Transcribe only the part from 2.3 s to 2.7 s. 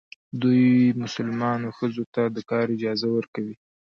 د کار